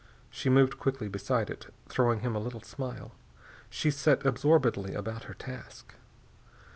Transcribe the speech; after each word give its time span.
She 0.31 0.49
moved 0.49 0.79
quickly 0.79 1.09
beside 1.09 1.51
it, 1.51 1.71
throwing 1.87 2.21
him 2.21 2.35
a 2.35 2.39
little 2.39 2.63
smile. 2.63 3.11
She 3.69 3.91
set 3.91 4.25
absorbedly 4.25 4.95
about 4.95 5.25
her 5.25 5.35
task. 5.35 5.93